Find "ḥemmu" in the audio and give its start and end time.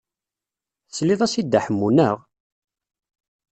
1.65-1.89